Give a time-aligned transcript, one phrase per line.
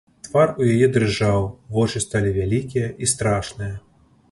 [0.27, 1.45] Твар у яе дрыжаў,
[1.77, 3.73] вочы сталі вялікія і страшныя.